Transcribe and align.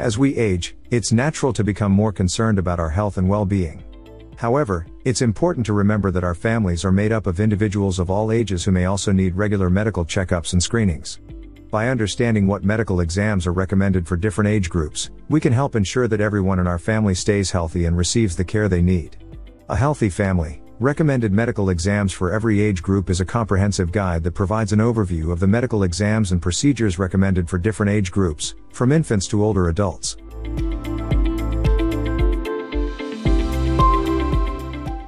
As 0.00 0.16
we 0.16 0.34
age, 0.34 0.76
it's 0.90 1.12
natural 1.12 1.52
to 1.52 1.62
become 1.62 1.92
more 1.92 2.10
concerned 2.10 2.58
about 2.58 2.80
our 2.80 2.88
health 2.88 3.18
and 3.18 3.28
well-being. 3.28 3.84
However, 4.38 4.86
it's 5.04 5.20
important 5.20 5.66
to 5.66 5.74
remember 5.74 6.10
that 6.10 6.24
our 6.24 6.34
families 6.34 6.86
are 6.86 6.90
made 6.90 7.12
up 7.12 7.26
of 7.26 7.38
individuals 7.38 7.98
of 7.98 8.08
all 8.08 8.32
ages 8.32 8.64
who 8.64 8.72
may 8.72 8.86
also 8.86 9.12
need 9.12 9.36
regular 9.36 9.68
medical 9.68 10.06
checkups 10.06 10.54
and 10.54 10.62
screenings. 10.62 11.20
By 11.70 11.90
understanding 11.90 12.46
what 12.46 12.64
medical 12.64 13.00
exams 13.00 13.46
are 13.46 13.52
recommended 13.52 14.08
for 14.08 14.16
different 14.16 14.48
age 14.48 14.70
groups, 14.70 15.10
we 15.28 15.38
can 15.38 15.52
help 15.52 15.76
ensure 15.76 16.08
that 16.08 16.22
everyone 16.22 16.60
in 16.60 16.66
our 16.66 16.78
family 16.78 17.14
stays 17.14 17.50
healthy 17.50 17.84
and 17.84 17.94
receives 17.94 18.34
the 18.34 18.42
care 18.42 18.70
they 18.70 18.80
need. 18.80 19.18
A 19.68 19.76
Healthy 19.76 20.08
Family, 20.08 20.62
Recommended 20.80 21.30
Medical 21.30 21.68
Exams 21.68 22.10
for 22.10 22.32
Every 22.32 22.58
Age 22.62 22.82
Group 22.82 23.10
is 23.10 23.20
a 23.20 23.24
comprehensive 23.26 23.92
guide 23.92 24.22
that 24.22 24.30
provides 24.30 24.72
an 24.72 24.78
overview 24.78 25.30
of 25.30 25.38
the 25.38 25.46
medical 25.46 25.82
exams 25.82 26.32
and 26.32 26.40
procedures 26.40 26.98
recommended 26.98 27.50
for 27.50 27.58
different 27.58 27.92
age 27.92 28.10
groups, 28.10 28.54
from 28.72 28.90
infants 28.90 29.28
to 29.28 29.44
older 29.44 29.68
adults. 29.68 30.16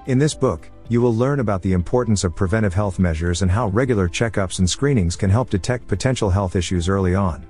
In 0.04 0.18
this 0.18 0.34
book, 0.34 0.70
you 0.90 1.00
will 1.00 1.14
learn 1.14 1.40
about 1.40 1.62
the 1.62 1.72
importance 1.72 2.22
of 2.22 2.36
preventive 2.36 2.74
health 2.74 2.98
measures 2.98 3.40
and 3.40 3.50
how 3.50 3.68
regular 3.68 4.10
checkups 4.10 4.58
and 4.58 4.68
screenings 4.68 5.16
can 5.16 5.30
help 5.30 5.48
detect 5.48 5.88
potential 5.88 6.28
health 6.28 6.54
issues 6.54 6.86
early 6.86 7.14
on. 7.14 7.46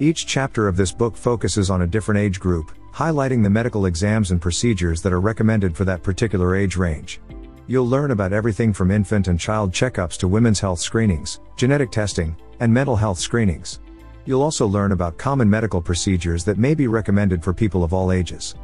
Each 0.00 0.26
chapter 0.26 0.66
of 0.66 0.76
this 0.76 0.90
book 0.90 1.16
focuses 1.16 1.70
on 1.70 1.82
a 1.82 1.86
different 1.86 2.18
age 2.18 2.40
group, 2.40 2.72
highlighting 2.92 3.44
the 3.44 3.50
medical 3.50 3.86
exams 3.86 4.32
and 4.32 4.42
procedures 4.42 5.02
that 5.02 5.12
are 5.12 5.20
recommended 5.20 5.76
for 5.76 5.84
that 5.84 6.02
particular 6.02 6.56
age 6.56 6.74
range. 6.76 7.20
You'll 7.70 7.86
learn 7.86 8.10
about 8.10 8.32
everything 8.32 8.72
from 8.72 8.90
infant 8.90 9.28
and 9.28 9.38
child 9.38 9.70
checkups 9.70 10.16
to 10.16 10.26
women's 10.26 10.58
health 10.58 10.80
screenings, 10.80 11.38
genetic 11.54 11.92
testing, 11.92 12.34
and 12.58 12.74
mental 12.74 12.96
health 12.96 13.20
screenings. 13.20 13.78
You'll 14.24 14.42
also 14.42 14.66
learn 14.66 14.90
about 14.90 15.16
common 15.18 15.48
medical 15.48 15.80
procedures 15.80 16.42
that 16.46 16.58
may 16.58 16.74
be 16.74 16.88
recommended 16.88 17.44
for 17.44 17.54
people 17.54 17.84
of 17.84 17.94
all 17.94 18.10
ages. 18.10 18.56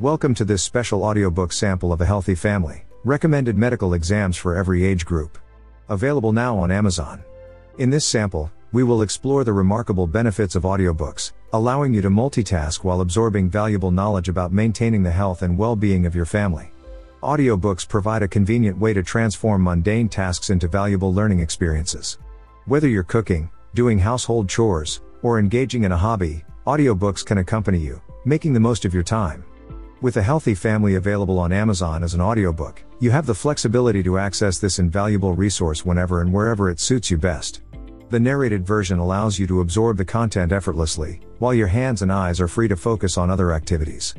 Welcome 0.00 0.34
to 0.34 0.44
this 0.44 0.64
special 0.64 1.04
audiobook 1.04 1.52
sample 1.52 1.92
of 1.92 2.00
A 2.00 2.06
Healthy 2.06 2.34
Family 2.34 2.82
Recommended 3.04 3.56
Medical 3.56 3.94
Exams 3.94 4.36
for 4.36 4.56
Every 4.56 4.84
Age 4.84 5.06
Group. 5.06 5.38
Available 5.88 6.32
now 6.32 6.58
on 6.58 6.72
Amazon. 6.72 7.22
In 7.78 7.90
this 7.90 8.04
sample, 8.04 8.50
we 8.72 8.82
will 8.82 9.02
explore 9.02 9.44
the 9.44 9.52
remarkable 9.52 10.08
benefits 10.08 10.56
of 10.56 10.64
audiobooks, 10.64 11.30
allowing 11.54 11.92
you 11.92 12.00
to 12.00 12.08
multitask 12.08 12.82
while 12.82 13.02
absorbing 13.02 13.50
valuable 13.50 13.90
knowledge 13.90 14.30
about 14.30 14.52
maintaining 14.52 15.02
the 15.02 15.10
health 15.10 15.42
and 15.42 15.58
well 15.58 15.76
being 15.76 16.06
of 16.06 16.14
your 16.14 16.24
family. 16.24 16.70
Audiobooks 17.22 17.86
provide 17.86 18.22
a 18.22 18.28
convenient 18.28 18.78
way 18.78 18.94
to 18.94 19.02
transform 19.02 19.62
mundane 19.62 20.08
tasks 20.08 20.50
into 20.50 20.66
valuable 20.66 21.12
learning 21.12 21.40
experiences. 21.40 22.18
Whether 22.64 22.88
you're 22.88 23.02
cooking, 23.02 23.50
doing 23.74 23.98
household 23.98 24.48
chores, 24.48 25.02
or 25.22 25.38
engaging 25.38 25.84
in 25.84 25.92
a 25.92 25.96
hobby, 25.96 26.42
audiobooks 26.66 27.24
can 27.24 27.38
accompany 27.38 27.78
you, 27.78 28.00
making 28.24 28.54
the 28.54 28.60
most 28.60 28.84
of 28.84 28.94
your 28.94 29.02
time. 29.02 29.44
With 30.00 30.16
a 30.16 30.22
healthy 30.22 30.54
family 30.54 30.96
available 30.96 31.38
on 31.38 31.52
Amazon 31.52 32.02
as 32.02 32.14
an 32.14 32.20
audiobook, 32.20 32.82
you 32.98 33.10
have 33.10 33.26
the 33.26 33.34
flexibility 33.34 34.02
to 34.02 34.18
access 34.18 34.58
this 34.58 34.78
invaluable 34.78 35.34
resource 35.34 35.84
whenever 35.84 36.22
and 36.22 36.32
wherever 36.32 36.70
it 36.70 36.80
suits 36.80 37.10
you 37.10 37.18
best. 37.18 37.60
The 38.12 38.20
narrated 38.20 38.66
version 38.66 38.98
allows 38.98 39.38
you 39.38 39.46
to 39.46 39.62
absorb 39.62 39.96
the 39.96 40.04
content 40.04 40.52
effortlessly, 40.52 41.20
while 41.38 41.54
your 41.54 41.68
hands 41.68 42.02
and 42.02 42.12
eyes 42.12 42.42
are 42.42 42.46
free 42.46 42.68
to 42.68 42.76
focus 42.76 43.16
on 43.16 43.30
other 43.30 43.54
activities. 43.54 44.14